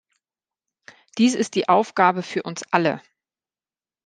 Dies 1.19 1.35
ist 1.35 1.53
die 1.53 1.69
Aufgabe 1.69 2.23
für 2.23 2.41
uns 2.41 2.63
alle. 2.71 3.03